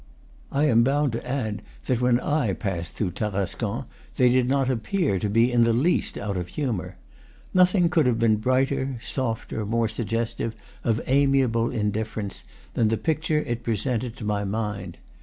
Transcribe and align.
I 0.51 0.63
am 0.63 0.83
bound 0.83 1.11
to 1.11 1.29
add 1.29 1.61
that 1.85 2.01
when 2.01 2.19
I 2.19 2.53
passed 2.53 2.93
through 2.95 3.11
Tarascon 3.11 3.85
they 4.15 4.29
did 4.29 4.49
not 4.49 4.67
appear 4.67 5.19
to 5.19 5.29
be 5.29 5.51
in 5.51 5.61
the 5.61 5.73
least 5.73 6.17
out 6.17 6.37
of 6.37 6.47
humor. 6.47 6.97
Nothing 7.53 7.87
could 7.87 8.07
have 8.07 8.17
been 8.17 8.37
brighter, 8.37 8.97
softer, 9.05 9.63
more 9.63 9.87
suggestive 9.87 10.55
of 10.83 11.01
amiable 11.05 11.69
indifference, 11.69 12.43
than 12.73 12.87
the 12.87 12.97
picture 12.97 13.43
it 13.43 13.61
presented 13.61 14.15
to 14.17 14.25
my 14.25 14.43
mind. 14.43 14.97